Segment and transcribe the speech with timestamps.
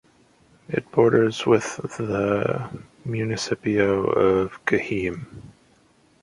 [0.67, 2.71] It borders with the
[3.05, 5.27] municipio of Cajeme.